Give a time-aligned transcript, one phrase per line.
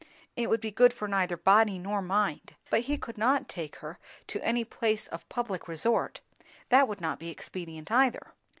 [0.35, 2.55] It would be good for neither body nor mind.
[2.71, 6.21] But he could not take her to any place of public resort;
[6.69, 8.33] that would not be expedient either.